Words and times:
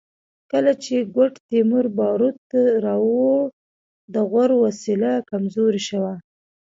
کله 0.51 0.71
چې 0.83 0.95
ګوډ 1.15 1.33
تیمور 1.49 1.85
باروت 1.97 2.39
راوړل 2.85 3.45
د 4.13 4.15
غور 4.29 4.51
وسله 4.63 5.11
کمزورې 5.29 5.81
شوه 5.89 6.13